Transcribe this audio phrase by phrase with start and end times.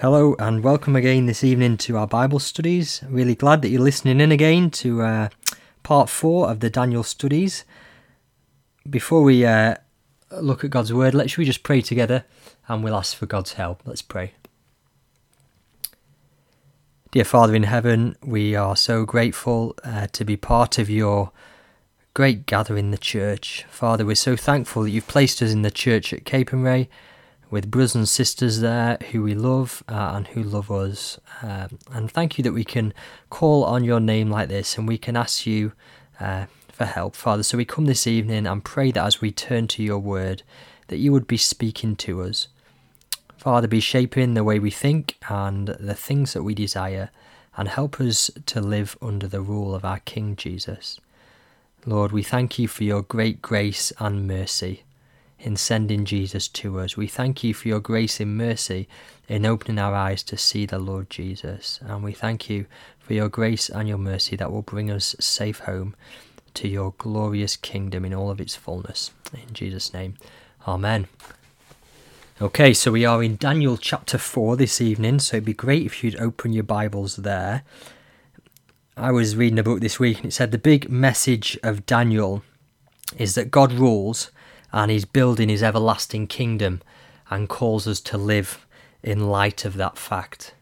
[0.00, 3.02] Hello and welcome again this evening to our Bible studies.
[3.08, 5.28] Really glad that you're listening in again to uh,
[5.82, 7.64] part four of the Daniel studies.
[8.88, 9.74] Before we uh,
[10.30, 12.24] look at God's word, let's we just pray together
[12.68, 13.82] and we'll ask for God's help.
[13.84, 14.34] Let's pray.
[17.10, 21.32] Dear Father in heaven, we are so grateful uh, to be part of your
[22.14, 23.66] great gathering, the church.
[23.68, 26.86] Father, we're so thankful that you've placed us in the church at Capernwray
[27.50, 31.18] with brothers and sisters there who we love uh, and who love us.
[31.42, 32.92] Um, and thank you that we can
[33.30, 35.72] call on your name like this and we can ask you
[36.20, 37.42] uh, for help, Father.
[37.42, 40.42] So we come this evening and pray that as we turn to your word,
[40.88, 42.48] that you would be speaking to us.
[43.36, 47.10] Father, be shaping the way we think and the things that we desire,
[47.56, 51.00] and help us to live under the rule of our King Jesus.
[51.86, 54.82] Lord, we thank you for your great grace and mercy
[55.38, 56.96] in sending Jesus to us.
[56.96, 58.88] We thank you for your grace and mercy
[59.28, 61.78] in opening our eyes to see the Lord Jesus.
[61.82, 62.66] And we thank you
[62.98, 65.94] for your grace and your mercy that will bring us safe home
[66.54, 69.12] to your glorious kingdom in all of its fullness.
[69.32, 70.14] In Jesus' name,
[70.66, 71.06] Amen.
[72.40, 76.04] Okay, so we are in Daniel chapter 4 this evening, so it'd be great if
[76.04, 77.62] you'd open your Bibles there.
[78.96, 82.42] I was reading a book this week and it said the big message of Daniel
[83.16, 84.30] is that God rules
[84.72, 86.82] and he's building his everlasting kingdom
[87.30, 88.66] and calls us to live
[89.02, 90.54] in light of that fact.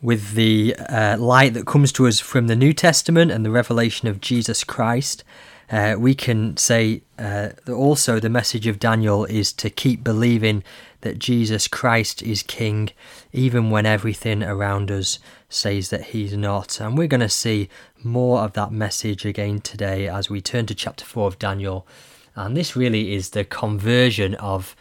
[0.00, 4.06] With the uh, light that comes to us from the New Testament and the revelation
[4.06, 5.24] of Jesus Christ,
[5.70, 10.62] uh, we can say uh, that also the message of Daniel is to keep believing
[11.02, 12.90] that Jesus Christ is King,
[13.32, 16.80] even when everything around us says that he's not.
[16.80, 17.68] And we're going to see
[18.02, 21.86] more of that message again today as we turn to chapter 4 of Daniel
[22.34, 24.76] and this really is the conversion of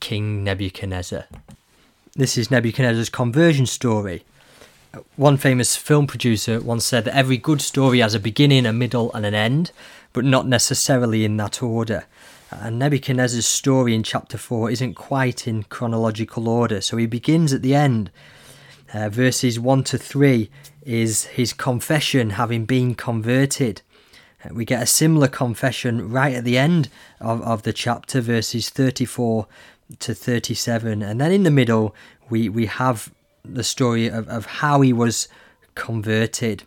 [0.00, 1.26] King Nebuchadnezzar.
[2.14, 4.24] This is Nebuchadnezzar's conversion story.
[5.16, 9.12] One famous film producer once said that every good story has a beginning, a middle,
[9.12, 9.72] and an end,
[10.12, 12.04] but not necessarily in that order.
[12.50, 17.62] And Nebuchadnezzar's story in chapter 4 isn't quite in chronological order, so he begins at
[17.62, 18.10] the end.
[18.92, 20.48] Uh, verses 1 to 3
[20.84, 23.82] is his confession having been converted.
[24.50, 26.88] We get a similar confession right at the end
[27.20, 29.46] of, of the chapter, verses 34
[30.00, 31.02] to 37.
[31.02, 31.94] And then in the middle,
[32.28, 33.12] we, we have
[33.44, 35.28] the story of, of how he was
[35.74, 36.64] converted.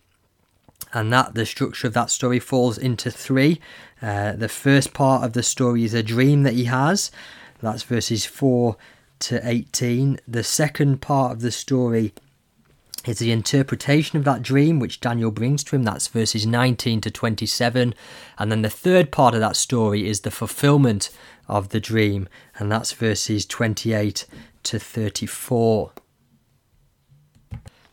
[0.94, 3.60] And that the structure of that story falls into three.
[4.02, 7.12] Uh, the first part of the story is a dream that he has.
[7.62, 8.78] That's verses 4
[9.20, 10.20] to 18.
[10.28, 12.14] The second part of the story
[13.08, 15.84] is the interpretation of that dream which Daniel brings to him.
[15.84, 17.94] That's verses 19 to 27.
[18.38, 21.10] And then the third part of that story is the fulfillment
[21.48, 24.26] of the dream, and that's verses 28
[24.64, 25.92] to 34.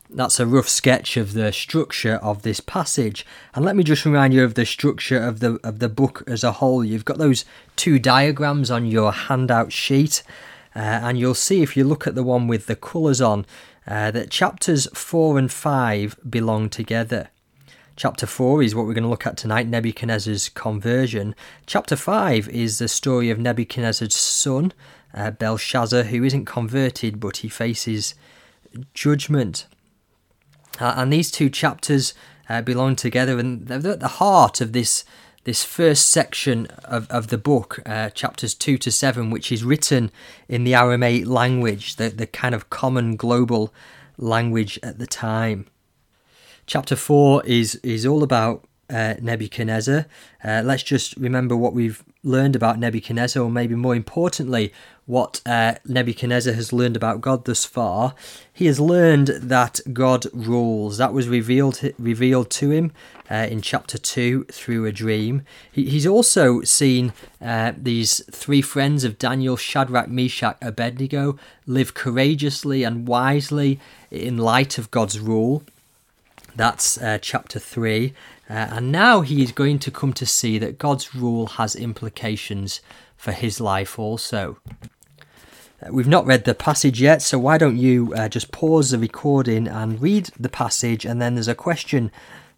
[0.09, 3.25] That's a rough sketch of the structure of this passage.
[3.53, 6.43] And let me just remind you of the structure of the of the book as
[6.43, 6.85] a whole.
[6.85, 7.43] You've got those
[7.75, 10.23] two diagrams on your handout sheet,
[10.75, 13.45] uh, and you'll see if you look at the one with the colours on
[13.87, 17.29] uh, that chapters 4 and 5 belong together.
[17.95, 21.33] Chapter 4 is what we're going to look at tonight Nebuchadnezzar's conversion.
[21.65, 24.73] Chapter 5 is the story of Nebuchadnezzar's son,
[25.13, 28.15] uh, Belshazzar, who isn't converted but he faces
[28.93, 29.67] judgment.
[30.79, 32.13] Uh, and these two chapters
[32.49, 35.05] uh, belong together and they're at the heart of this
[35.45, 40.11] this first section of, of the book, uh, chapters 2 to 7, which is written
[40.49, 43.73] in the Aramaic language, the, the kind of common global
[44.17, 45.67] language at the time.
[46.65, 50.05] Chapter 4 is, is all about uh, Nebuchadnezzar.
[50.43, 54.73] Uh, let's just remember what we've learned about Nebuchadnezzar, or maybe more importantly,
[55.05, 58.15] what uh, Nebuchadnezzar has learned about God thus far.
[58.51, 60.97] He has learned that God rules.
[60.97, 62.91] That was revealed revealed to him
[63.29, 65.43] uh, in chapter two through a dream.
[65.71, 72.83] He, he's also seen uh, these three friends of Daniel, Shadrach, Meshach, Abednego, live courageously
[72.83, 73.79] and wisely
[74.09, 75.63] in light of God's rule.
[76.55, 78.13] That's uh, chapter 3.
[78.49, 82.81] Uh, and now he is going to come to see that God's rule has implications
[83.17, 84.57] for his life also.
[85.81, 88.99] Uh, we've not read the passage yet, so why don't you uh, just pause the
[88.99, 91.05] recording and read the passage?
[91.05, 92.11] And then there's a question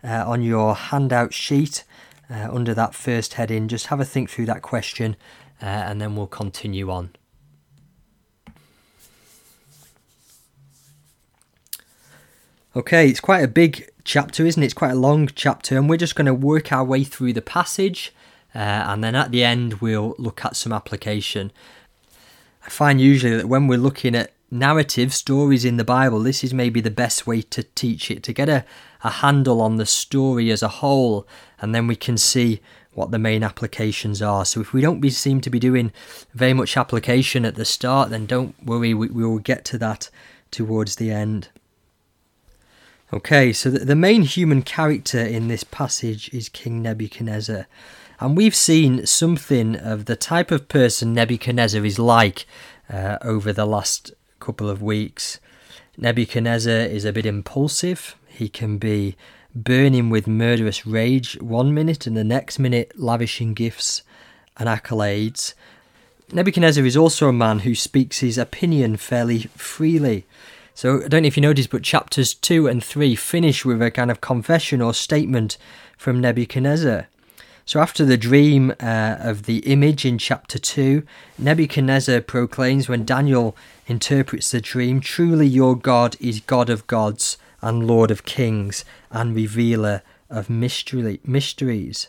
[0.03, 1.83] uh, on your handout sheet
[2.29, 3.67] uh, under that first heading.
[3.67, 5.15] Just have a think through that question
[5.59, 7.09] and then we'll continue on.
[12.75, 14.65] Okay, it's quite a big chapter, isn't it?
[14.65, 17.41] It's quite a long chapter, and we're just going to work our way through the
[17.41, 18.13] passage,
[18.53, 21.51] uh, and then at the end, we'll look at some application.
[22.65, 26.53] I find usually that when we're looking at narrative stories in the Bible, this is
[26.53, 28.65] maybe the best way to teach it, to get a,
[29.03, 31.25] a handle on the story as a whole,
[31.59, 32.59] and then we can see
[32.91, 34.43] what the main applications are.
[34.43, 35.93] So if we don't be, seem to be doing
[36.33, 40.09] very much application at the start, then don't worry, we, we will get to that
[40.51, 41.47] towards the end.
[43.13, 47.65] Okay, so the, main human character in this passage is King Nebuchadnezzar.
[48.19, 52.45] And we've seen something of the type of person Nebuchadnezzar is like
[52.92, 54.12] uh, over the last
[54.42, 55.39] couple of weeks.
[55.95, 58.18] Nebuchadnezzar is a bit impulsive.
[58.27, 59.15] He can be
[59.56, 64.01] burning with murderous rage one minute and the next minute lavishing gifts
[64.57, 65.54] and accolades.
[66.33, 70.25] Nebuchadnezzar is also a man who speaks his opinion fairly freely.
[70.77, 73.89] So I don't know if you noticed, but chapters 2 and 3 finish with a
[73.89, 75.57] kind of confession or statement
[75.97, 77.07] from Nebuchadnezzar.
[77.65, 81.01] So, after the dream uh, of the image in chapter 2,
[81.39, 83.57] Nebuchadnezzar proclaims when Daniel
[83.88, 89.35] interprets the dream Truly your God is God of gods and Lord of kings and
[89.35, 92.07] revealer of mystery, mysteries.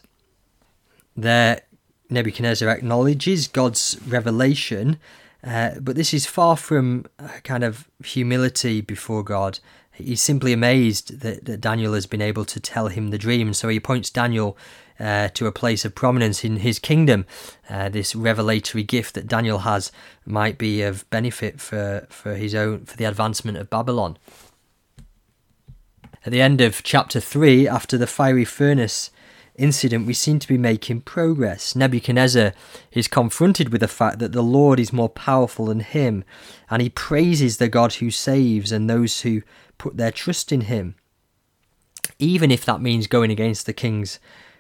[1.17, 1.63] There,
[2.11, 4.99] Nebuchadnezzar acknowledges God's revelation,
[5.45, 9.61] uh, but this is far from a kind of humility before God.
[9.93, 13.69] He's simply amazed that, that Daniel has been able to tell him the dream, so
[13.69, 14.57] he appoints Daniel
[15.01, 17.25] uh, to a place of prominence in his kingdom.
[17.69, 19.93] Uh, this revelatory gift that Daniel has
[20.27, 24.19] might be of benefit for, for his own for the advancement of Babylon.
[26.27, 29.11] At the end of chapter 3, after the fiery furnace
[29.59, 31.77] incident, we seem to be making progress.
[31.77, 32.53] Nebuchadnezzar
[32.93, 36.25] is confronted with the fact that the Lord is more powerful than him,
[36.71, 39.43] and he praises the God who saves and those who
[39.77, 40.95] put their trust in him,
[42.19, 44.19] even if that means going against the king's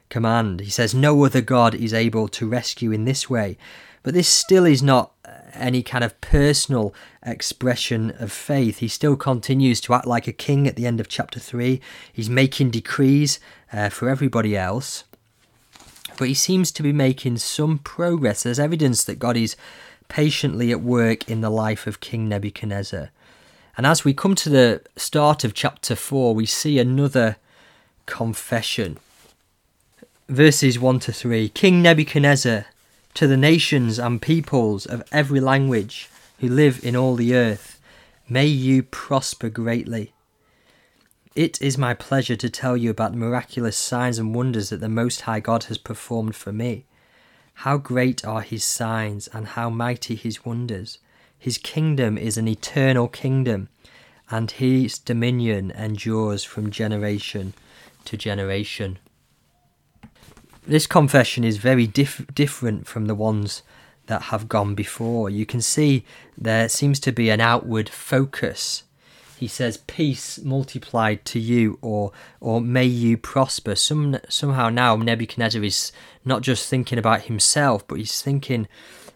[0.08, 0.60] command.
[0.60, 3.56] He says, No other God is able to rescue in this way.
[4.02, 5.12] But this still is not
[5.54, 8.78] any kind of personal expression of faith.
[8.78, 11.80] He still continues to act like a king at the end of chapter 3.
[12.12, 13.40] He's making decrees
[13.72, 15.04] uh, for everybody else.
[16.16, 18.42] But he seems to be making some progress.
[18.42, 19.56] There's evidence that God is
[20.08, 23.10] patiently at work in the life of King Nebuchadnezzar.
[23.76, 27.36] And as we come to the start of chapter 4, we see another
[28.06, 28.98] confession
[30.28, 32.66] verses 1 to 3 King Nebuchadnezzar,
[33.18, 37.80] to the nations and peoples of every language who live in all the earth,
[38.28, 40.12] may you prosper greatly.
[41.34, 44.88] It is my pleasure to tell you about the miraculous signs and wonders that the
[44.88, 46.84] Most High God has performed for me.
[47.54, 51.00] How great are his signs and how mighty his wonders!
[51.36, 53.68] His kingdom is an eternal kingdom,
[54.30, 57.54] and his dominion endures from generation
[58.04, 59.00] to generation.
[60.68, 63.62] This confession is very dif- different from the ones
[64.04, 65.30] that have gone before.
[65.30, 66.04] You can see
[66.36, 68.82] there seems to be an outward focus.
[69.38, 75.64] He says, "Peace multiplied to you," or "or may you prosper." Some somehow now Nebuchadnezzar
[75.64, 75.90] is
[76.22, 78.68] not just thinking about himself, but he's thinking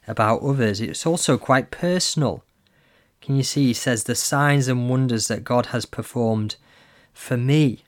[0.08, 0.80] about others.
[0.80, 2.44] It's also quite personal.
[3.20, 3.66] Can you see?
[3.66, 6.56] He says, "The signs and wonders that God has performed
[7.12, 7.84] for me."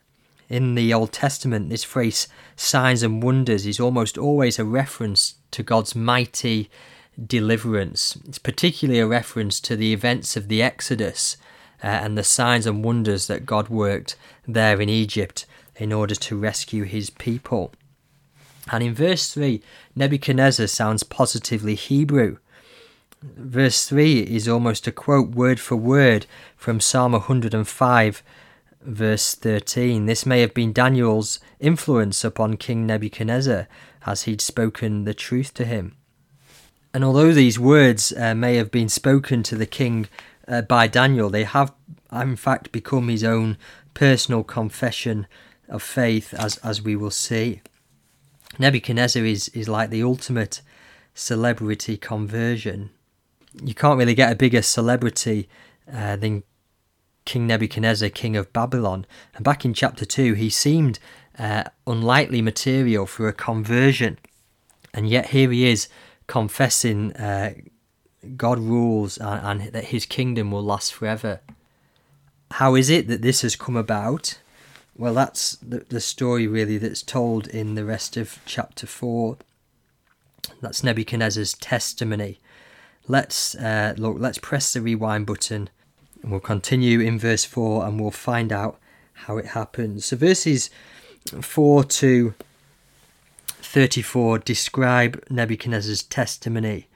[0.48, 5.62] In the Old Testament, this phrase signs and wonders is almost always a reference to
[5.62, 6.70] God's mighty
[7.26, 8.18] deliverance.
[8.26, 11.36] It's particularly a reference to the events of the Exodus
[11.82, 14.16] uh, and the signs and wonders that God worked
[14.46, 17.72] there in Egypt in order to rescue his people.
[18.70, 19.62] And in verse 3,
[19.94, 22.38] Nebuchadnezzar sounds positively Hebrew.
[23.22, 26.26] Verse 3 is almost a quote word for word
[26.56, 28.22] from Psalm 105
[28.84, 30.06] verse 13.
[30.06, 33.66] This may have been Daniel's influence upon King Nebuchadnezzar
[34.06, 35.96] as he'd spoken the truth to him.
[36.92, 40.08] And although these words uh, may have been spoken to the king
[40.46, 41.72] uh, by Daniel, they have
[42.12, 43.56] in fact become his own
[43.94, 45.26] personal confession
[45.68, 47.62] of faith, as, as we will see.
[48.58, 50.60] Nebuchadnezzar is, is like the ultimate
[51.14, 52.90] celebrity conversion.
[53.62, 55.48] You can't really get a bigger celebrity
[55.92, 56.44] uh, than
[57.24, 59.06] King Nebuchadnezzar, king of Babylon.
[59.34, 60.98] And back in chapter 2, he seemed
[61.38, 64.18] uh, unlikely material for a conversion.
[64.92, 65.88] And yet here he is
[66.26, 67.54] confessing uh,
[68.36, 71.40] God rules and, and that his kingdom will last forever.
[72.52, 74.38] How is it that this has come about?
[74.96, 79.38] Well, that's the, the story really that's told in the rest of chapter 4.
[80.60, 82.38] That's Nebuchadnezzar's testimony.
[83.08, 84.16] Let's uh, look.
[84.18, 85.68] Let's press the rewind button
[86.24, 88.80] and we'll continue in verse 4 and we'll find out
[89.12, 90.06] how it happens.
[90.06, 90.70] So, verses
[91.38, 92.34] 4 to
[93.46, 96.88] 34 describe Nebuchadnezzar's testimony.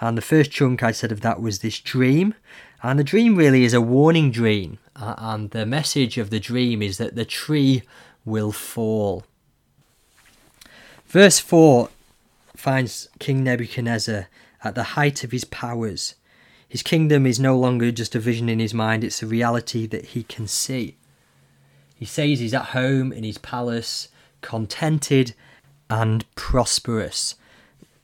[0.00, 2.34] And the first chunk I said of that was this dream.
[2.82, 4.78] And the dream really is a warning dream.
[4.96, 7.84] And the message of the dream is that the tree
[8.24, 9.24] will fall.
[11.06, 11.88] Verse 4
[12.56, 14.26] finds King Nebuchadnezzar
[14.64, 16.16] at the height of his powers.
[16.72, 20.06] His kingdom is no longer just a vision in his mind, it's a reality that
[20.06, 20.96] he can see.
[21.94, 24.08] He says he's at home in his palace,
[24.40, 25.34] contented
[25.90, 27.34] and prosperous.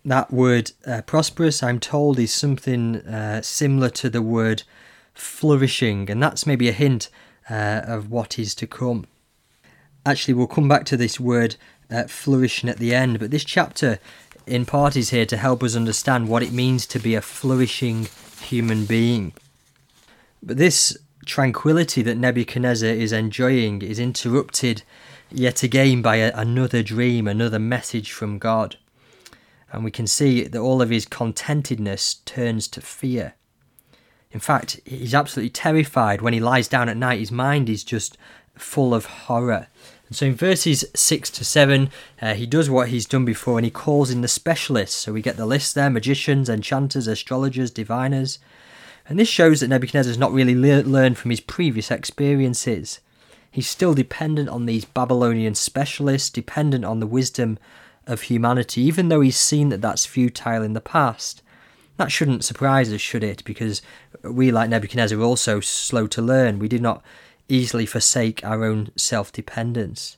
[0.05, 4.65] That word uh, prosperous, I'm told, is something uh, similar to the word
[5.15, 7.09] flourishing, and that's maybe a hint
[7.49, 9.07] uh, of what is to come.
[10.05, 11.57] Actually, we'll come back to this word
[11.91, 13.99] uh, flourishing at the end, but this chapter
[14.47, 18.09] in part is here to help us understand what it means to be a flourishing
[18.41, 19.33] human being.
[20.43, 24.83] But this tranquility that Nebuchadnezzar is enjoying is interrupted
[25.31, 28.77] yet again by a, another dream, another message from God.
[29.71, 33.35] And we can see that all of his contentedness turns to fear.
[34.31, 37.21] In fact, he's absolutely terrified when he lies down at night.
[37.21, 38.17] His mind is just
[38.57, 39.69] full of horror.
[40.09, 43.65] And so in verses 6 to 7, uh, he does what he's done before and
[43.65, 44.97] he calls in the specialists.
[44.97, 48.39] So we get the list there magicians, enchanters, astrologers, diviners.
[49.07, 53.01] And this shows that Nebuchadnezzar has not really le- learned from his previous experiences.
[53.51, 57.59] He's still dependent on these Babylonian specialists, dependent on the wisdom
[58.07, 61.43] of humanity, even though he's seen that that's futile in the past.
[61.97, 63.45] That shouldn't surprise us, should it?
[63.45, 63.83] Because
[64.23, 66.59] we, like Nebuchadnezzar, are also slow to learn.
[66.59, 67.03] We did not
[67.49, 70.17] easily forsake our own self dependence.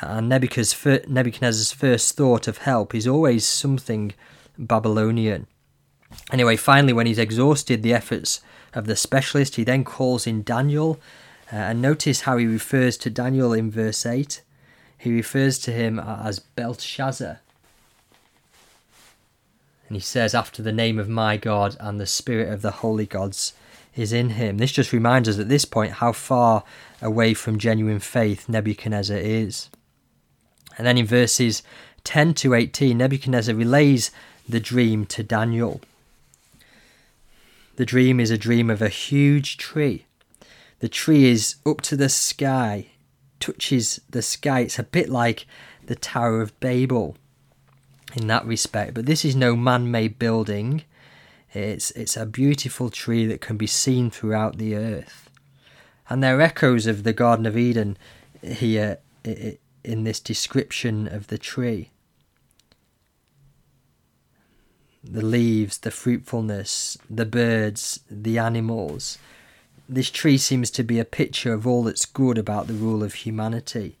[0.00, 4.12] And Nebuchadnezzar's first thought of help is always something
[4.58, 5.46] Babylonian.
[6.32, 8.40] Anyway, finally, when he's exhausted the efforts
[8.72, 11.00] of the specialist, he then calls in Daniel.
[11.52, 14.42] Uh, and notice how he refers to Daniel in verse 8.
[14.98, 17.40] He refers to him as Belteshazzar.
[19.88, 23.06] And he says, After the name of my God and the spirit of the holy
[23.06, 23.52] gods
[23.96, 24.58] is in him.
[24.58, 26.64] This just reminds us at this point how far
[27.00, 29.70] away from genuine faith Nebuchadnezzar is.
[30.76, 31.62] And then in verses
[32.04, 34.10] 10 to 18, Nebuchadnezzar relays
[34.48, 35.80] the dream to Daniel.
[37.76, 40.06] The dream is a dream of a huge tree.
[40.80, 42.88] The tree is up to the sky,
[43.40, 44.60] touches the sky.
[44.60, 45.46] It's a bit like
[45.86, 47.16] the Tower of Babel
[48.14, 48.94] in that respect.
[48.94, 50.84] But this is no man made building.
[51.54, 55.30] It's, it's a beautiful tree that can be seen throughout the earth.
[56.08, 57.96] And there are echoes of the Garden of Eden
[58.42, 58.98] here
[59.84, 61.90] in this description of the tree.
[65.02, 69.18] The leaves, the fruitfulness, the birds, the animals.
[69.88, 73.14] This tree seems to be a picture of all that's good about the rule of
[73.14, 73.98] humanity.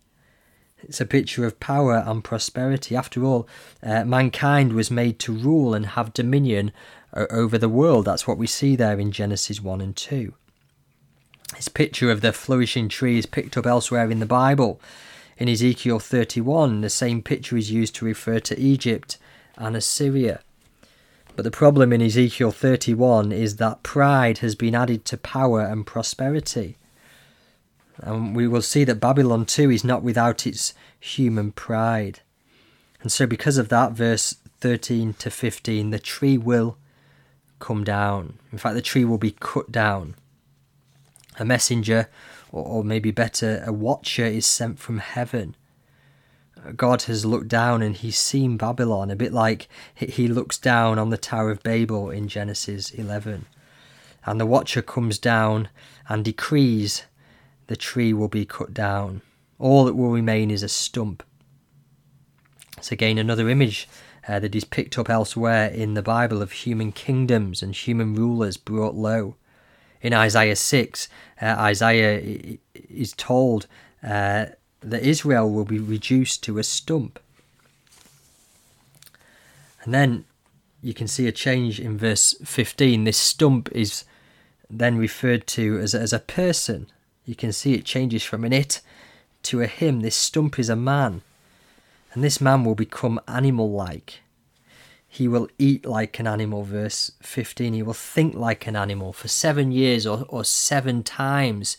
[0.86, 2.94] It's a picture of power and prosperity.
[2.94, 3.48] After all,
[3.82, 6.72] uh, mankind was made to rule and have dominion
[7.14, 8.04] over the world.
[8.04, 10.34] That's what we see there in Genesis 1 and 2.
[11.54, 14.80] This picture of the flourishing tree is picked up elsewhere in the Bible.
[15.38, 19.18] In Ezekiel 31, the same picture is used to refer to Egypt
[19.56, 20.40] and Assyria.
[21.36, 25.86] But the problem in Ezekiel 31 is that pride has been added to power and
[25.86, 26.76] prosperity.
[27.98, 32.20] And we will see that Babylon too is not without its human pride.
[33.00, 36.78] And so, because of that, verse 13 to 15, the tree will
[37.58, 38.38] come down.
[38.50, 40.14] In fact, the tree will be cut down.
[41.38, 42.08] A messenger,
[42.50, 45.54] or, maybe better, a watcher, is sent from heaven.
[46.76, 51.10] God has looked down and he's seen Babylon, a bit like he looks down on
[51.10, 53.46] the Tower of Babel in Genesis 11.
[54.24, 55.68] And the watcher comes down
[56.08, 57.02] and decrees
[57.66, 59.22] the tree will be cut down.
[59.58, 61.22] All that will remain is a stump.
[62.76, 63.88] It's again another image
[64.28, 68.56] uh, that is picked up elsewhere in the Bible of human kingdoms and human rulers
[68.56, 69.36] brought low.
[70.00, 71.08] In Isaiah 6,
[71.40, 73.66] uh, Isaiah is told
[74.02, 74.46] uh,
[74.80, 77.18] that Israel will be reduced to a stump.
[79.82, 80.24] And then
[80.82, 83.04] you can see a change in verse 15.
[83.04, 84.04] This stump is
[84.68, 86.90] then referred to as, as a person.
[87.24, 88.80] You can see it changes from an it
[89.44, 90.00] to a him.
[90.00, 91.22] This stump is a man
[92.14, 94.20] and this man will become animal like.
[95.08, 97.74] He will eat like an animal, verse 15.
[97.74, 99.12] He will think like an animal.
[99.12, 101.76] For seven years or, or seven times,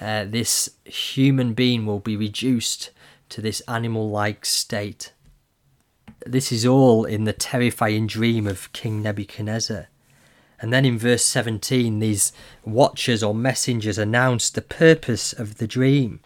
[0.00, 2.90] uh, this human being will be reduced
[3.30, 5.12] to this animal like state.
[6.24, 9.88] This is all in the terrifying dream of King Nebuchadnezzar.
[10.60, 12.32] And then in verse 17, these
[12.64, 16.20] watchers or messengers announce the purpose of the dream.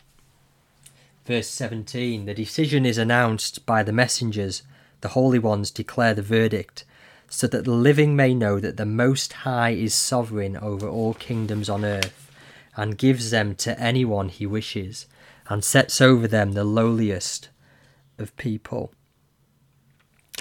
[1.27, 4.63] Verse 17 The decision is announced by the messengers,
[5.01, 6.85] the holy ones declare the verdict.
[7.33, 11.71] so that the living may know that the Most High is sovereign over all kingdoms
[11.71, 12.29] on earth,
[12.77, 15.07] and gives them to anyone he wishes,
[15.49, 17.49] and sets over them the lowliest
[18.19, 18.93] of people.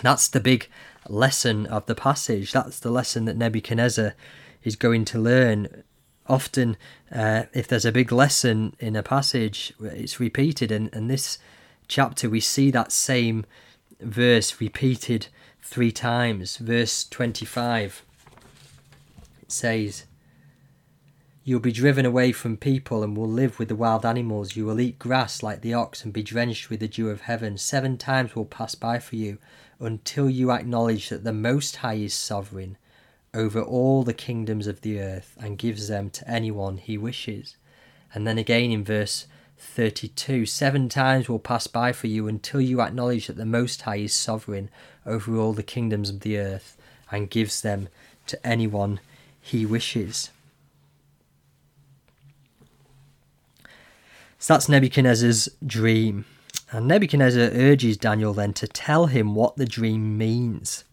[0.01, 0.67] That's the big
[1.09, 2.51] lesson of the passage.
[2.51, 4.13] That's the lesson that Nebuchadnezzar
[4.63, 5.83] is going to learn.
[6.27, 6.77] Often,
[7.11, 11.39] uh, if there's a big lesson in a passage, it's repeated, and, in this
[11.87, 13.45] chapter we see that same
[13.99, 15.27] verse repeated
[15.61, 16.57] three times.
[16.57, 18.03] Verse 25
[19.41, 20.05] it says,
[21.43, 24.55] You'll be driven away from people and will live with the wild animals.
[24.55, 27.57] You will eat grass like the ox and be drenched with the dew of heaven.
[27.57, 29.39] Seven times will pass by for you
[29.79, 32.77] until you acknowledge that the Most High is sovereign
[33.33, 37.55] over all the kingdoms of the earth and gives them to anyone he wishes.
[38.13, 42.81] And then again in verse 32 Seven times will pass by for you until you
[42.81, 44.69] acknowledge that the Most High is sovereign
[45.05, 46.77] over all the kingdoms of the earth
[47.11, 47.89] and gives them
[48.27, 48.99] to anyone
[49.41, 50.29] he wishes.
[54.37, 56.25] So that's Nebuchadnezzar's dream.
[56.71, 60.83] And Nebuchadnezzar urges Daniel then to tell him what the dream means.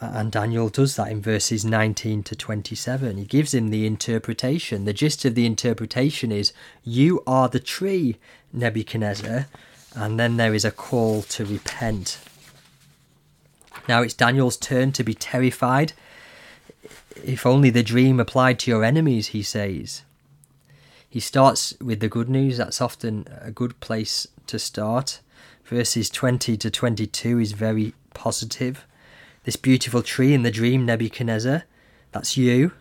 [0.00, 3.16] And Daniel does that in verses 19 to 27.
[3.16, 4.84] He gives him the interpretation.
[4.84, 6.52] The gist of the interpretation is
[6.82, 8.16] You are the tree,
[8.52, 9.46] Nebuchadnezzar.
[9.94, 12.18] And then there is a call to repent.
[13.88, 15.92] Now it's Daniel's turn to be terrified.
[17.22, 20.02] If only the dream applied to your enemies, he says.
[21.08, 22.56] He starts with the good news.
[22.56, 25.20] That's often a good place to start.
[25.64, 28.86] Verses 20 to 22 is very positive.
[29.44, 31.64] This beautiful tree in the dream, Nebuchadnezzar,
[32.12, 32.72] that's you.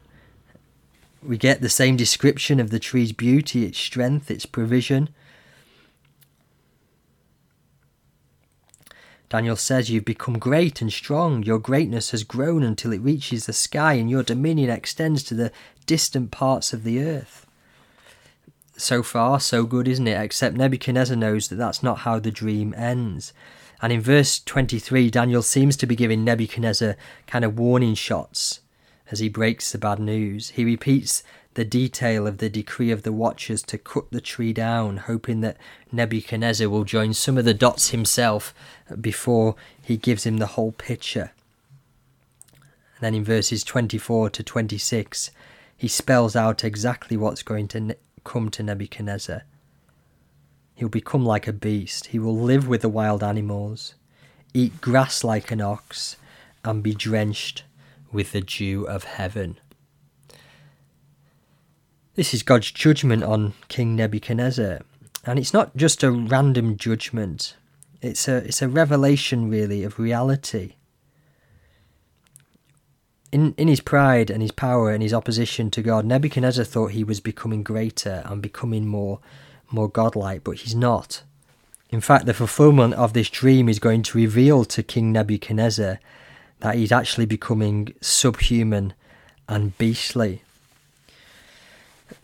[1.22, 5.10] We get the same description of the tree's beauty, its strength, its provision.
[9.30, 11.44] Daniel says, You've become great and strong.
[11.44, 15.52] Your greatness has grown until it reaches the sky, and your dominion extends to the
[15.86, 17.43] distant parts of the earth
[18.76, 20.20] so far, so good, isn't it?
[20.22, 23.34] Except Nebuchadnezzar knows that that's not how the dream ends.
[23.82, 26.96] And in verse 23, Daniel seems to be giving Nebuchadnezzar
[27.28, 28.62] kind of warning shots
[29.12, 30.52] as he breaks the bad news.
[30.52, 31.24] He repeats
[31.56, 35.58] the detail of the decree of the watchers to cut the tree down, hoping that
[35.92, 38.54] Nebuchadnezzar will join some of the dots himself
[39.00, 41.32] before he gives him the whole picture.
[42.96, 45.32] And then in verses 24 to 26,
[45.76, 49.44] he spells out exactly what's going to come to Nebuchadnezzar.
[50.76, 52.08] He'll become like a beast.
[52.08, 53.96] He will live with the wild animals,
[54.54, 56.18] eat grass like an ox,
[56.64, 57.64] and be drenched
[58.12, 59.60] with the dew of heaven.
[62.16, 64.82] This is God's judgment on King Nebuchadnezzar.
[65.26, 67.56] And it's not just a random judgment,
[68.02, 70.74] it's a, it's a revelation, really, of reality
[73.34, 77.04] in, in his pride and his power and his opposition to God, Nebuchadnezzar thought he
[77.04, 79.20] was becoming greater and becoming more,
[79.72, 81.24] more godlike, but he's not.
[81.90, 86.00] In fact, the fulfillment of this dream is going to reveal to King Nebuchadnezzar
[86.60, 88.94] that he's actually becoming subhuman
[89.50, 90.44] and beastly.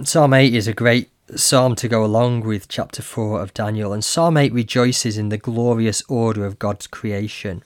[0.04, 4.06] Psalm 8 is a great psalm to go along with chapter 4 of Daniel, and
[4.06, 7.64] Psalm 8 rejoices in the glorious order of God's creation.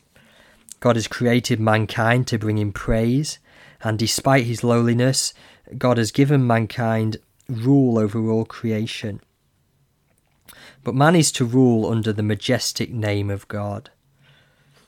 [0.84, 3.40] God has created mankind to bring him praise,
[3.84, 5.34] and despite his lowliness,
[5.78, 7.16] God has given mankind
[7.48, 9.22] rule over all creation.
[10.84, 13.92] But man is to rule under the majestic name of God.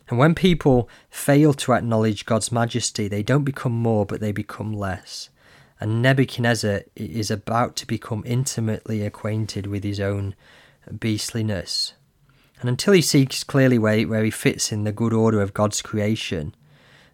[0.10, 4.74] And when people fail to acknowledge God's majesty, they don't become more, but they become
[4.74, 5.30] less.
[5.80, 10.36] And Nebuchadnezzar is about to become intimately acquainted with his own
[11.00, 11.94] beastliness.
[12.60, 15.82] And until he sees clearly where, where he fits in the good order of God's
[15.82, 16.56] creation,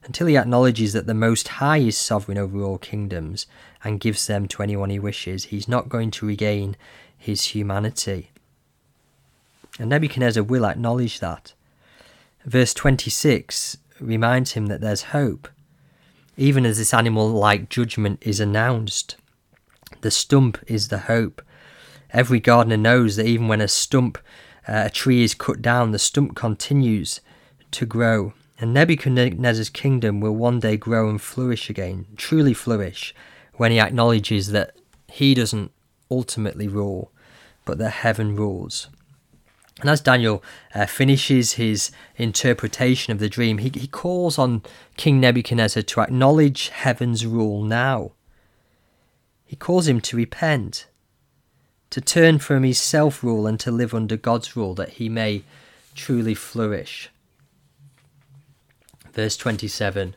[0.04, 3.46] until he acknowledges that the Most High is sovereign over all kingdoms
[3.84, 6.76] and gives them to anyone he wishes, he's not going to regain
[7.18, 8.32] his humanity.
[9.80, 11.54] And Nebuchadnezzar will acknowledge that.
[12.46, 15.48] Verse 26 reminds him that there's hope,
[16.36, 19.16] even as this animal like judgment is announced.
[20.02, 21.42] The stump is the hope.
[22.12, 24.18] Every gardener knows that even when a stump
[24.68, 27.22] uh, a tree is cut down, the stump continues
[27.72, 28.34] to grow.
[28.60, 33.16] And Nebuchadnezzar's kingdom will one day grow and flourish again, truly flourish,
[33.56, 34.76] when he acknowledges that
[35.08, 35.72] he doesn't
[36.12, 37.12] ultimately rule,
[37.66, 38.88] but that heaven rules.
[39.80, 40.44] And as Daniel
[40.76, 44.62] uh, finishes his interpretation of the dream, he, he calls on
[44.96, 48.12] King Nebuchadnezzar to acknowledge heaven's rule now.
[49.44, 50.86] He calls him to repent
[51.92, 55.44] to turn from his self rule and to live under God's rule that he may
[55.94, 57.10] truly flourish.
[59.14, 60.16] Verse 27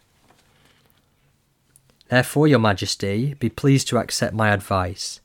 [2.08, 5.20] Therefore, your majesty, be pleased to accept my advice.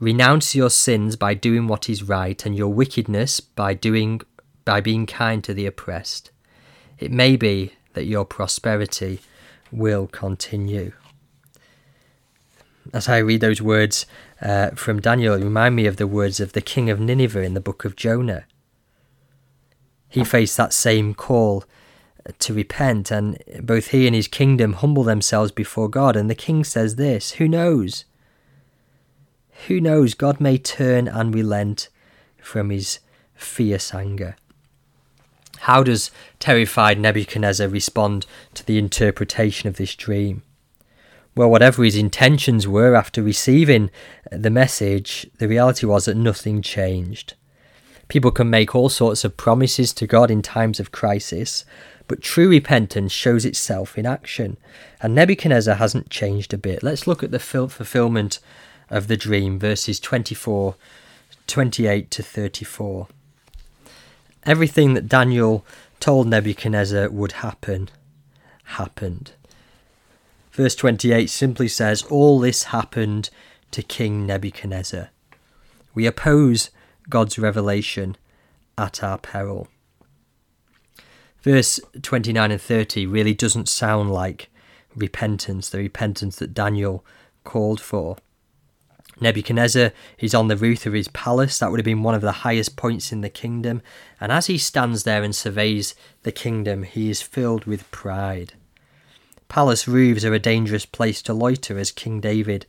[0.00, 4.20] Renounce your sins by doing what is right, and your wickedness by doing
[4.64, 6.30] by being kind to the oppressed.
[6.98, 9.20] It may be that your prosperity
[9.70, 10.92] will continue.
[12.92, 14.06] As I read those words
[14.40, 17.60] uh, from Daniel, remind me of the words of the king of Nineveh in the
[17.60, 18.44] book of Jonah.
[20.08, 21.64] He faced that same call
[22.38, 26.16] to repent, and both he and his kingdom humble themselves before God.
[26.16, 28.04] And the king says this Who knows?
[29.66, 30.14] Who knows?
[30.14, 31.88] God may turn and relent
[32.40, 33.00] from his
[33.34, 34.36] fierce anger.
[35.60, 40.42] How does terrified Nebuchadnezzar respond to the interpretation of this dream?
[41.38, 43.92] Well, whatever his intentions were after receiving
[44.32, 47.34] the message, the reality was that nothing changed.
[48.08, 51.64] People can make all sorts of promises to God in times of crisis,
[52.08, 54.56] but true repentance shows itself in action.
[55.00, 56.82] And Nebuchadnezzar hasn't changed a bit.
[56.82, 58.40] Let's look at the fulfillment
[58.90, 60.74] of the dream, verses 24,
[61.46, 63.06] 28 to 34.
[64.42, 65.64] Everything that Daniel
[66.00, 67.90] told Nebuchadnezzar would happen,
[68.64, 69.34] happened.
[70.58, 73.30] Verse 28 simply says, All this happened
[73.70, 75.08] to King Nebuchadnezzar.
[75.94, 76.68] We oppose
[77.08, 78.16] God's revelation
[78.76, 79.68] at our peril
[81.48, 84.50] verse 29 and 30 really doesn't sound like
[84.94, 87.04] repentance, the repentance that Daniel
[87.44, 88.16] called for.
[89.20, 91.58] Nebuchadnezzar is on the roof of his palace.
[91.58, 93.80] That would have been one of the highest points in the kingdom.
[94.20, 98.52] And as he stands there and surveys the kingdom, he is filled with pride.
[99.48, 102.66] Palace roofs are a dangerous place to loiter, as King David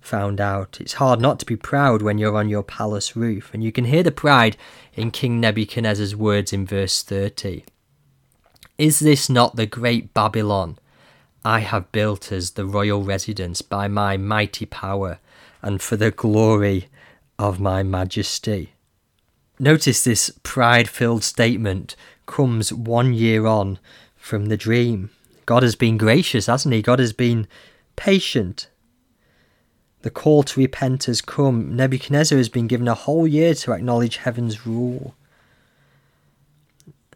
[0.00, 0.78] found out.
[0.80, 3.84] It's hard not to be proud when you're on your palace roof, and you can
[3.84, 4.56] hear the pride
[4.94, 7.64] in King Nebuchadnezzar's words in verse 30.
[8.78, 10.78] Is this not the great Babylon
[11.44, 15.18] I have built as the royal residence by my mighty power
[15.62, 16.88] and for the glory
[17.38, 18.72] of my majesty?
[19.58, 21.94] Notice this pride filled statement
[22.26, 23.78] comes one year on
[24.16, 25.10] from the dream.
[25.46, 26.82] God has been gracious, hasn't he?
[26.82, 27.46] God has been
[27.96, 28.68] patient.
[30.02, 31.76] The call to repent has come.
[31.76, 35.14] Nebuchadnezzar has been given a whole year to acknowledge heaven's rule.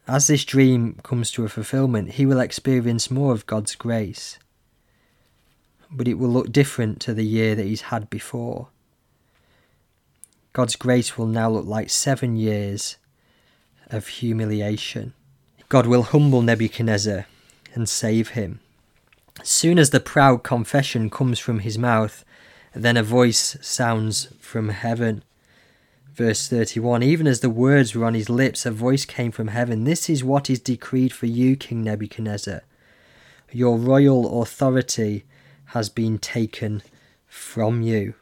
[0.06, 4.38] As this dream comes to a fulfillment, he will experience more of God's grace.
[5.90, 8.68] But it will look different to the year that he's had before.
[10.52, 12.96] God's grace will now look like seven years
[13.88, 15.12] of humiliation.
[15.68, 17.26] God will humble Nebuchadnezzar
[17.74, 18.60] and save him.
[19.40, 22.24] As soon as the proud confession comes from his mouth,
[22.74, 25.22] then a voice sounds from heaven.
[26.12, 29.84] Verse 31 Even as the words were on his lips, a voice came from heaven
[29.84, 32.62] This is what is decreed for you, King Nebuchadnezzar.
[33.52, 35.24] Your royal authority
[35.66, 36.82] has been taken
[37.26, 38.14] from you.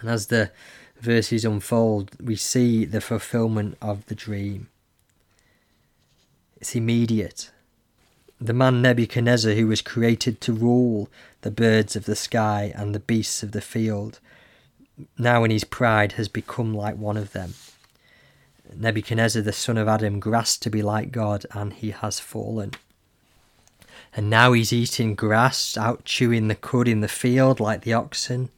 [0.00, 0.50] And as the
[1.00, 4.68] verses unfold, we see the fulfillment of the dream.
[6.64, 7.50] It's immediate.
[8.40, 11.10] The man Nebuchadnezzar, who was created to rule
[11.42, 14.18] the birds of the sky and the beasts of the field,
[15.18, 17.52] now in his pride has become like one of them.
[18.74, 22.70] Nebuchadnezzar, the son of Adam, grasped to be like God, and he has fallen.
[24.16, 28.48] And now he's eating grass, out chewing the cud in the field like the oxen.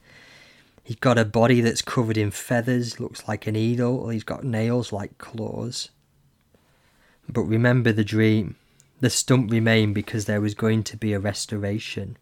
[0.85, 4.11] He's got a body that's covered in feathers, looks like an eagle.
[4.11, 5.89] He's got nails like claws.
[7.29, 8.57] But remember the dream.
[9.01, 12.17] The stump remained because there was going to be a restoration.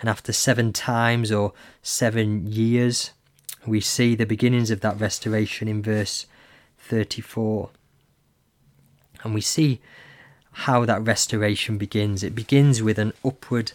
[0.00, 3.12] And after seven times or seven years,
[3.66, 6.26] we see the beginnings of that restoration in verse
[6.78, 7.70] 34.
[9.22, 9.80] And we see
[10.52, 12.22] how that restoration begins.
[12.22, 13.72] It begins with an upward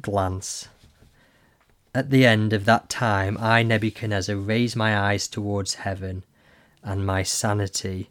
[0.00, 0.68] glance.
[1.94, 6.24] At the end of that time, I, Nebuchadnezzar, raised my eyes towards heaven,
[6.82, 8.10] and my sanity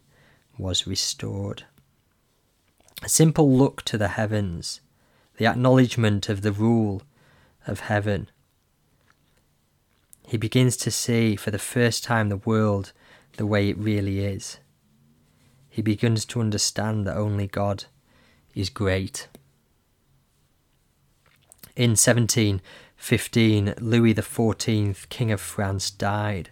[0.58, 1.64] was restored.
[3.02, 4.80] A simple look to the heavens,
[5.36, 7.02] the acknowledgement of the rule
[7.66, 8.30] of heaven,
[10.26, 12.92] he begins to see for the first time the world
[13.36, 14.58] the way it really is.
[15.68, 17.84] He begins to understand that only God
[18.54, 19.28] is great.
[21.76, 26.50] In 1715, Louis XIV, King of France, died.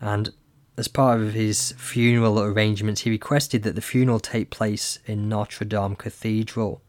[0.00, 0.32] And
[0.78, 5.64] as part of his funeral arrangements, he requested that the funeral take place in Notre
[5.64, 6.80] Dame Cathedral.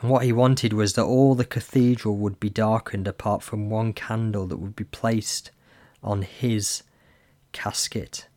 [0.00, 3.92] And what he wanted was that all the cathedral would be darkened apart from one
[3.92, 5.50] candle that would be placed
[6.00, 6.84] on his
[7.50, 8.28] casket.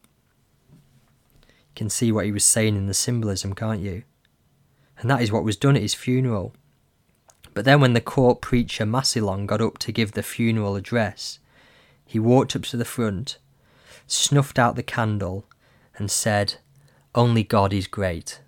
[1.43, 4.01] You can see what he was saying in the symbolism, can't you?
[4.97, 6.53] And that is what was done at his funeral.
[7.53, 11.37] But then, when the court preacher Massillon got up to give the funeral address,
[12.03, 13.37] he walked up to the front,
[14.09, 15.45] snuffed out the candle,
[15.97, 16.55] and said,
[17.15, 18.41] Only God is great.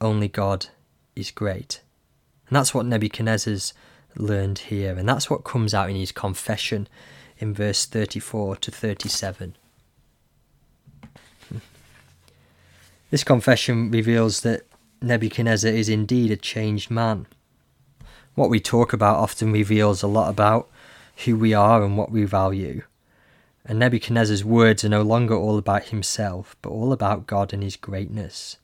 [0.00, 0.66] Only God
[1.14, 1.82] is great.
[2.48, 3.74] And that's what Nebuchadnezzar's
[4.16, 6.88] learned here, and that's what comes out in his confession
[7.38, 9.56] in verse 34 to 37.
[13.10, 14.66] This confession reveals that
[15.00, 17.26] Nebuchadnezzar is indeed a changed man.
[18.34, 20.68] What we talk about often reveals a lot about
[21.24, 22.82] who we are and what we value.
[23.64, 27.76] And Nebuchadnezzar's words are no longer all about himself, but all about God and his
[27.76, 28.56] greatness.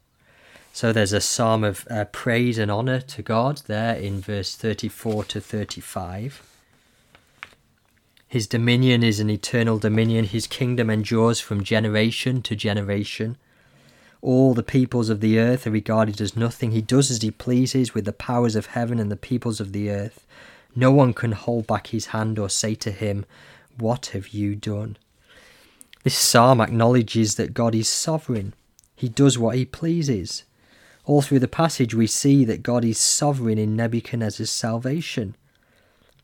[0.73, 5.25] So there's a psalm of uh, praise and honour to God there in verse 34
[5.25, 6.43] to 35.
[8.27, 13.37] His dominion is an eternal dominion, his kingdom endures from generation to generation.
[14.21, 16.73] All the peoples of the earth are regarded as nothing.
[16.73, 19.91] He does as he pleases with the powers of heaven and the peoples of the
[19.91, 20.27] earth.
[20.75, 23.27] No one can hold back his hand or say to him,
[23.79, 24.97] What have you done?
[26.05, 28.55] This psalm acknowledges that God is sovereign.
[28.95, 30.45] He does what he pleases.
[31.05, 35.35] All through the passage, we see that God is sovereign in Nebuchadnezzar's salvation.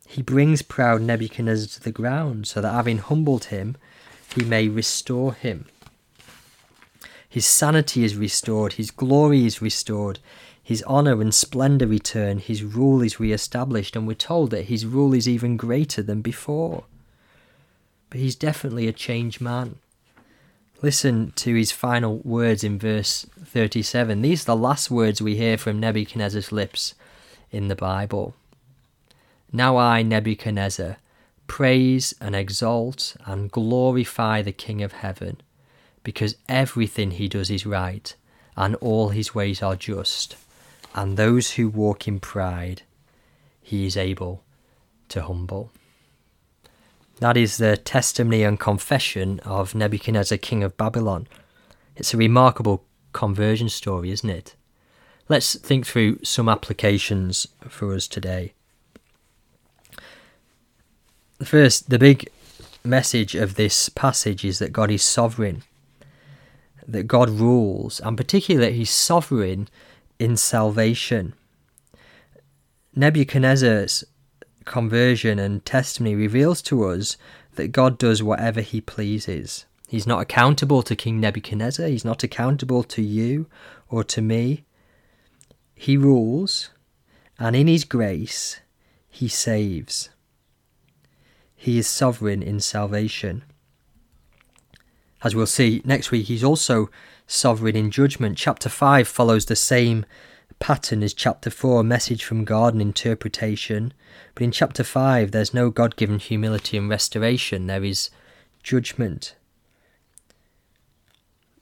[0.07, 3.77] He brings proud Nebuchadnezzar to the ground so that having humbled him,
[4.35, 5.67] he may restore him.
[7.29, 10.19] His sanity is restored, his glory is restored,
[10.63, 14.85] his honour and splendour return, his rule is re established, and we're told that his
[14.85, 16.85] rule is even greater than before.
[18.11, 19.77] But he's definitely a changed man.
[20.83, 24.23] Listen to his final words in verse 37.
[24.23, 26.95] These are the last words we hear from Nebuchadnezzar's lips
[27.51, 28.35] in the Bible.
[29.53, 30.97] Now I, Nebuchadnezzar,
[31.47, 35.41] praise and exalt and glorify the King of heaven
[36.03, 38.15] because everything he does is right,
[38.57, 40.37] and all his ways are just,
[40.95, 42.83] and those who walk in pride
[43.61, 44.43] he is able
[45.09, 45.71] to humble.
[47.21, 51.29] That is the testimony and confession of Nebuchadnezzar, king of Babylon.
[51.95, 54.55] It's a remarkable conversion story, isn't it?
[55.29, 58.55] Let's think through some applications for us today.
[61.45, 62.29] First, the big
[62.83, 65.63] message of this passage is that God is sovereign
[66.89, 69.69] that God rules, and particularly He's sovereign
[70.19, 71.35] in salvation.
[72.95, 74.05] Nebuchadnezzar's
[74.65, 77.17] conversion and testimony reveals to us
[77.55, 79.67] that God does whatever He pleases.
[79.89, 83.47] He's not accountable to King Nebuchadnezzar, He's not accountable to you
[83.89, 84.65] or to me.
[85.75, 86.71] He rules,
[87.39, 88.61] and in His grace,
[89.09, 90.11] He saves.
[91.57, 93.45] He is sovereign in salvation.
[95.23, 96.89] As we'll see next week, he's also
[97.27, 98.39] sovereign in judgment.
[98.39, 100.07] Chapter 5 follows the same
[100.61, 103.93] pattern is chapter 4, a message from God and interpretation.
[104.35, 108.11] But in chapter 5, there's no God given humility and restoration, there is
[108.63, 109.35] judgment.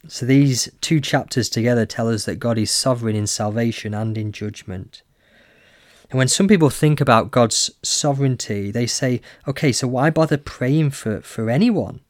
[0.07, 4.33] So these two chapters together tell us that God is sovereign in salvation and in
[4.33, 5.03] judgment.
[6.11, 10.91] And when some people think about God's sovereignty, they say, okay, so why bother praying
[10.91, 12.01] for, for anyone?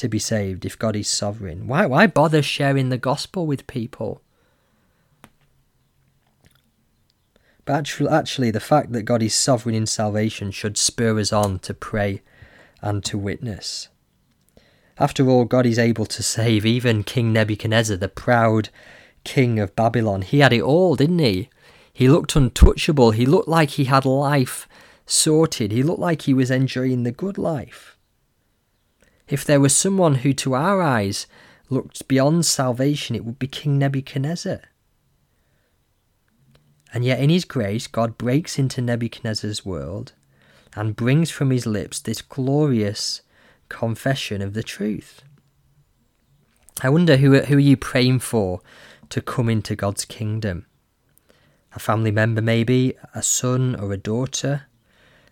[0.00, 1.66] to be saved if God is sovereign?
[1.66, 4.22] Why, why bother sharing the gospel with people?
[7.59, 11.58] But actually, actually, the fact that God is sovereign in salvation should spur us on
[11.60, 12.22] to pray
[12.82, 13.88] and to witness.
[14.98, 18.68] After all, God is able to save even King Nebuchadnezzar, the proud
[19.24, 20.22] king of Babylon.
[20.22, 21.48] He had it all, didn't he?
[21.92, 23.12] He looked untouchable.
[23.12, 24.68] He looked like he had life
[25.06, 25.72] sorted.
[25.72, 27.96] He looked like he was enjoying the good life
[29.30, 31.26] if there was someone who, to our eyes,
[31.68, 34.60] looked beyond salvation, it would be King Nebuchadnezzar.
[36.92, 40.12] And yet, in his grace, God breaks into Nebuchadnezzar's world
[40.74, 43.22] and brings from his lips this glorious
[43.68, 45.22] confession of the truth.
[46.82, 48.60] I wonder who, who are you praying for
[49.10, 50.66] to come into God's kingdom?
[51.74, 54.62] A family member, maybe, a son or a daughter,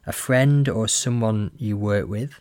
[0.07, 2.35] a friend or someone you work with?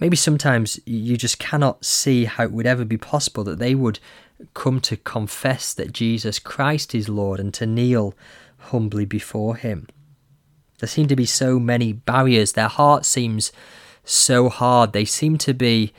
[0.00, 3.98] maybe sometimes you just cannot see how it would ever be possible that they would
[4.52, 8.14] come to confess that Jesus Christ is Lord and to kneel
[8.58, 9.88] humbly before Him.
[10.78, 12.52] There seem to be so many barriers.
[12.52, 13.52] Their heart seems
[14.04, 14.92] so hard.
[14.92, 15.92] They seem to be.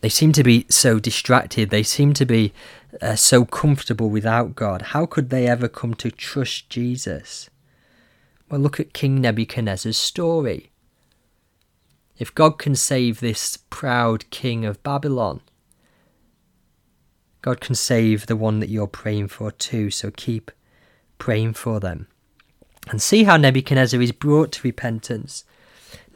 [0.00, 1.70] They seem to be so distracted.
[1.70, 2.52] They seem to be
[3.00, 4.82] uh, so comfortable without God.
[4.82, 7.48] How could they ever come to trust Jesus?
[8.50, 10.70] Well, look at King Nebuchadnezzar's story.
[12.18, 15.40] If God can save this proud king of Babylon,
[17.44, 20.50] God can save the one that you're praying for too, so keep
[21.18, 22.06] praying for them.
[22.88, 25.44] And see how Nebuchadnezzar is brought to repentance.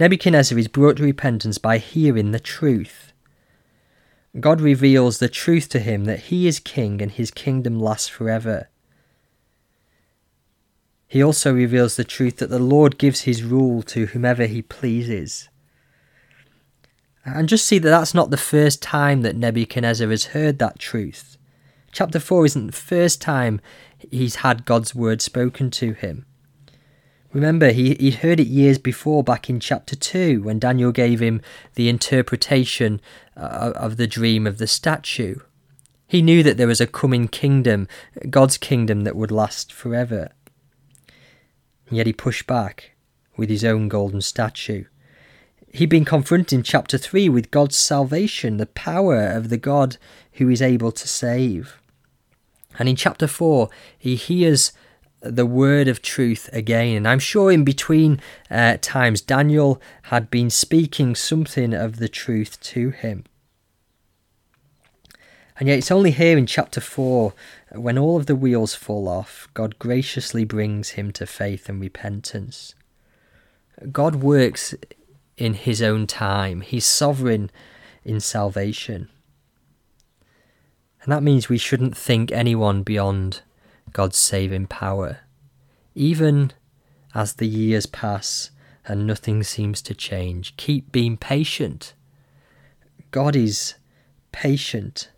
[0.00, 3.12] Nebuchadnezzar is brought to repentance by hearing the truth.
[4.40, 8.70] God reveals the truth to him that he is king and his kingdom lasts forever.
[11.08, 15.50] He also reveals the truth that the Lord gives his rule to whomever he pleases.
[17.24, 21.36] And just see that that's not the first time that Nebuchadnezzar has heard that truth.
[21.92, 23.60] Chapter 4 isn't the first time
[24.10, 26.26] he's had God's word spoken to him.
[27.32, 31.42] Remember, he, he'd heard it years before, back in chapter 2, when Daniel gave him
[31.74, 33.00] the interpretation
[33.36, 35.36] uh, of the dream of the statue.
[36.06, 37.86] He knew that there was a coming kingdom,
[38.30, 40.30] God's kingdom that would last forever.
[41.88, 42.92] And yet he pushed back
[43.36, 44.84] with his own golden statue.
[45.72, 49.96] He'd been confronted in chapter 3 with God's salvation, the power of the God
[50.32, 51.80] who is able to save.
[52.78, 54.72] And in chapter 4, he hears
[55.20, 56.96] the word of truth again.
[56.96, 62.60] And I'm sure in between uh, times, Daniel had been speaking something of the truth
[62.60, 63.24] to him.
[65.58, 67.34] And yet, it's only here in chapter 4,
[67.72, 72.76] when all of the wheels fall off, God graciously brings him to faith and repentance.
[73.90, 74.74] God works
[75.38, 77.50] in his own time, he's sovereign
[78.04, 79.08] in salvation.
[81.02, 83.42] And that means we shouldn't think anyone beyond
[83.92, 85.20] God's saving power.
[85.94, 86.52] Even
[87.14, 88.50] as the years pass
[88.86, 91.94] and nothing seems to change, keep being patient.
[93.10, 93.74] God is
[94.32, 95.10] patient.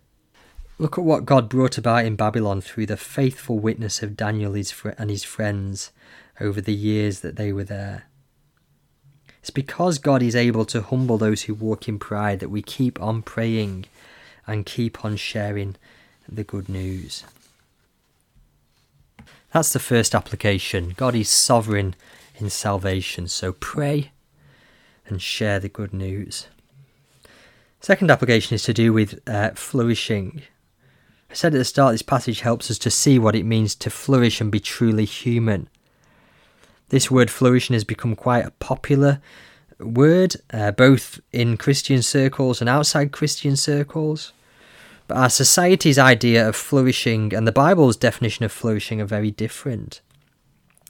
[0.77, 5.09] Look at what God brought about in Babylon through the faithful witness of Daniel and
[5.09, 5.91] his friends
[6.39, 8.05] over the years that they were there.
[9.41, 13.01] It's because God is able to humble those who walk in pride that we keep
[13.01, 13.85] on praying
[14.45, 15.75] and keep on sharing
[16.29, 17.23] the good news.
[19.51, 20.93] That's the first application.
[20.95, 21.95] God is sovereign
[22.37, 24.11] in salvation, so pray
[25.07, 26.47] and share the good news.
[27.81, 30.43] Second application is to do with uh, flourishing.
[31.31, 33.89] I said at the start, this passage helps us to see what it means to
[33.89, 35.67] flourish and be truly human.
[36.91, 39.21] This word flourishing has become quite a popular
[39.79, 44.33] word, uh, both in Christian circles and outside Christian circles.
[45.07, 50.01] But our society's idea of flourishing and the Bible's definition of flourishing are very different.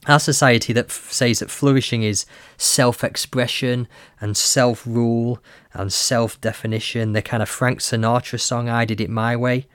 [0.07, 2.25] Our society that f- says that flourishing is
[2.57, 3.87] self expression
[4.19, 5.37] and self rule
[5.71, 9.67] and self definition, the kind of Frank Sinatra song, I Did It My Way.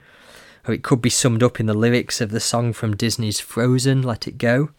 [0.67, 4.01] Or it could be summed up in the lyrics of the song from Disney's Frozen,
[4.01, 4.71] Let It Go.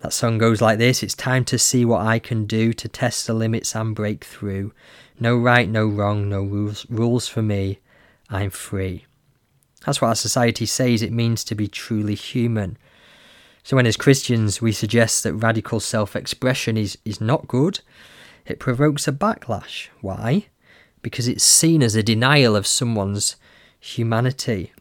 [0.00, 3.26] That song goes like this It's time to see what I can do to test
[3.26, 4.72] the limits and break through.
[5.18, 7.78] No right, no wrong, no rules, rules for me.
[8.30, 9.04] I'm free.
[9.84, 12.78] That's what our society says it means to be truly human.
[13.62, 17.80] So, when as Christians we suggest that radical self expression is, is not good,
[18.46, 19.88] it provokes a backlash.
[20.00, 20.46] Why?
[21.02, 23.36] Because it's seen as a denial of someone's
[23.78, 24.72] humanity.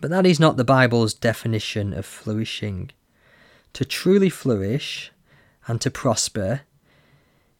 [0.00, 2.90] But that is not the Bible's definition of flourishing.
[3.74, 5.12] To truly flourish
[5.66, 6.62] and to prosper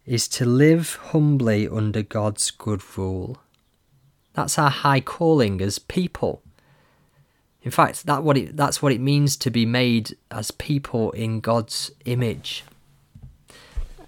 [0.07, 3.39] is to live humbly under God's good rule.
[4.35, 6.43] That's our high calling as people.
[7.63, 11.41] In fact, that what it, that's what it means to be made as people in
[11.41, 12.65] God's image.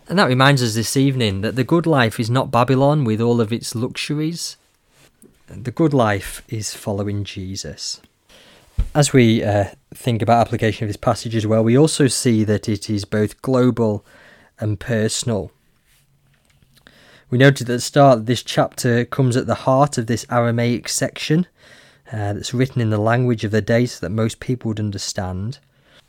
[0.09, 3.41] And that reminds us this evening that the good life is not Babylon with all
[3.41, 4.57] of its luxuries.
[5.49, 8.01] The good life is following Jesus.
[8.95, 12.69] As we uh, think about application of this passage as well, we also see that
[12.69, 14.05] it is both global
[14.59, 15.51] and personal.
[17.29, 20.89] We noted at the start that this chapter comes at the heart of this Aramaic
[20.89, 21.47] section
[22.13, 25.59] uh, that's written in the language of the day so that most people would understand.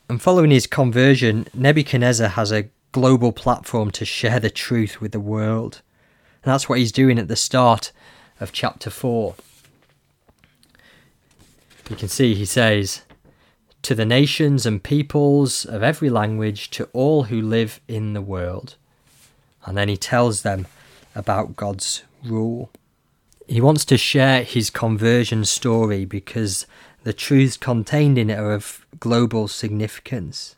[0.10, 5.20] And following his conversion, Nebuchadnezzar has a global platform to share the truth with the
[5.20, 5.82] world.
[6.44, 7.92] And that's what he's doing at the start
[8.40, 9.36] of chapter 4.
[11.90, 13.02] You can see he says,
[13.84, 18.76] To the nations and peoples of every language, to all who live in the world.
[19.66, 20.68] And then he tells them
[21.16, 22.70] about God's rule.
[23.48, 26.66] He wants to share his conversion story because
[27.04, 30.56] the truths contained in it are of global significance.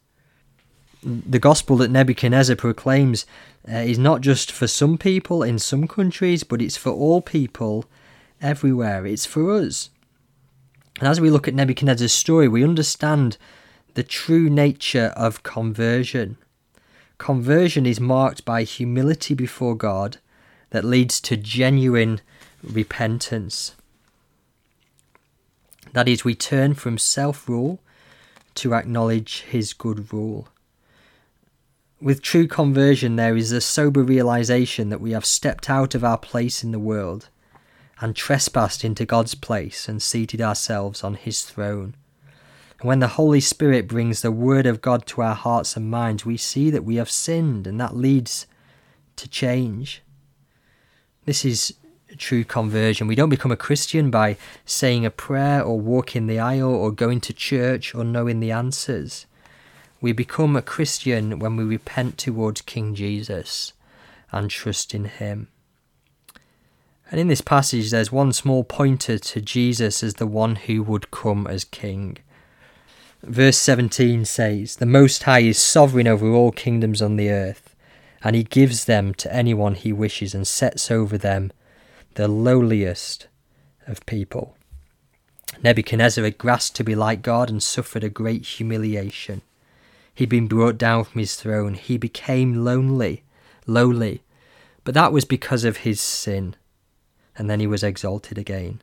[1.03, 3.25] The gospel that Nebuchadnezzar proclaims
[3.71, 7.85] uh, is not just for some people in some countries, but it's for all people
[8.41, 9.05] everywhere.
[9.05, 9.91] It's for us.
[10.99, 13.37] And as we look at Nebuchadnezzar's story, we understand
[13.93, 16.37] the true nature of conversion.
[17.17, 20.17] Conversion is marked by humility before God
[20.71, 22.19] that leads to genuine
[22.61, 23.75] repentance.
[25.93, 27.79] That is, we turn from self rule
[28.55, 30.49] to acknowledge his good rule.
[32.01, 36.17] With true conversion, there is a sober realization that we have stepped out of our
[36.17, 37.29] place in the world
[38.01, 41.95] and trespassed into God's place and seated ourselves on his throne.
[42.79, 46.25] And when the Holy Spirit brings the Word of God to our hearts and minds,
[46.25, 48.47] we see that we have sinned, and that leads
[49.17, 50.01] to change.
[51.25, 51.73] This is
[52.17, 53.07] true conversion.
[53.07, 57.21] We don't become a Christian by saying a prayer or walking the aisle or going
[57.21, 59.25] to church or knowing the answers.
[60.01, 63.73] We become a Christian when we repent towards King Jesus
[64.31, 65.49] and trust in Him.
[67.11, 71.09] And in this passage, there's one small pointer to Jesus as the one who would
[71.11, 72.17] come as King.
[73.23, 77.75] Verse 17 says, The Most High is sovereign over all kingdoms on the earth,
[78.23, 81.51] and he gives them to anyone he wishes and sets over them
[82.13, 83.27] the lowliest
[83.87, 84.55] of people.
[85.63, 89.41] Nebuchadnezzar had grasped to be like God and suffered a great humiliation.
[90.13, 91.73] He'd been brought down from his throne.
[91.73, 93.23] He became lonely,
[93.65, 94.21] lowly,
[94.83, 96.55] but that was because of his sin,
[97.39, 98.81] and then he was exalted again.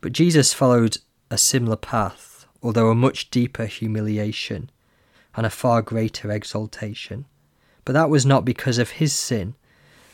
[0.00, 0.98] But Jesus followed
[1.30, 4.70] a similar path, although a much deeper humiliation
[5.34, 7.24] and a far greater exaltation.
[7.84, 9.54] But that was not because of his sin,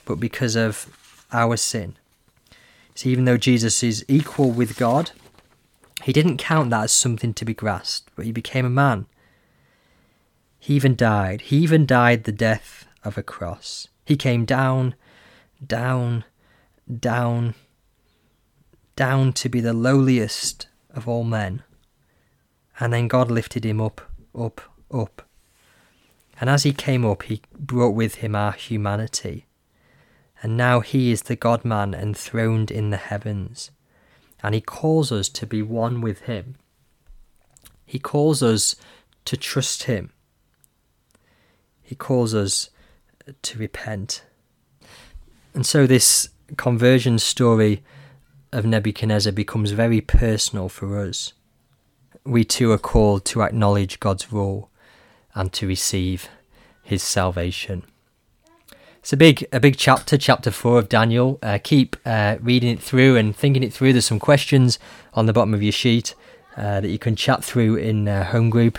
[0.05, 1.97] but because of our sin.
[2.95, 5.11] See, even though Jesus is equal with God,
[6.05, 9.07] he didn't count that as something to be grasped, but he became a man.
[10.61, 11.43] He even died.
[11.43, 13.89] He even died the death of a cross.
[14.05, 14.95] He came down,
[15.67, 16.25] down,
[17.01, 17.55] down,
[18.97, 21.63] down to be the lowliest of all men.
[22.81, 24.01] And then God lifted him up,
[24.39, 24.61] up,
[24.93, 25.23] up.
[26.41, 29.47] And as he came up, he brought with him our humanity
[30.45, 33.71] and now he is the God man enthroned in the heavens,
[34.43, 36.57] and he calls us to be one with him.
[37.87, 38.77] He calls us
[39.25, 40.13] to trust him.
[41.83, 42.69] He calls us
[43.41, 44.23] to repent.
[45.55, 47.83] And so this conversion story
[48.53, 51.33] of Nebuchadnezzar becomes very personal for us.
[52.25, 54.71] We too are called to acknowledge God's rule
[55.35, 56.29] and to receive
[56.83, 57.83] his salvation.
[59.01, 61.39] It's a big, a big chapter, chapter four of Daniel.
[61.43, 63.93] Uh, keep uh, reading it through and thinking it through.
[63.93, 64.79] There's some questions
[65.13, 66.15] on the bottom of your sheet
[66.57, 68.79] uh, that you can chat through in uh, home group.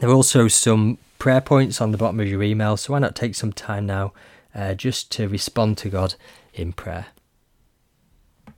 [0.00, 3.16] There are also some prayer points on the bottom of your email, so why not
[3.16, 4.12] take some time now
[4.56, 6.14] uh, just to respond to God
[6.54, 7.06] in prayer?